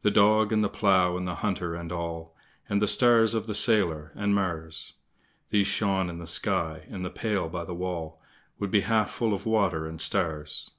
[0.00, 2.34] The Dog, and the Plough, and the Hunter, and all,
[2.70, 4.94] And the star of the sailor, and Mars,
[5.50, 8.18] These shone in the sky, and the pail by the wall
[8.58, 10.70] Would be half full of water and stars.